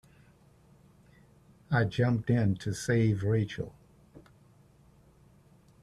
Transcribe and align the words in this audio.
I 1.69 1.83
jumped 1.83 2.31
in 2.31 2.55
to 2.55 2.73
save 2.73 3.21
Rachel. 3.21 3.75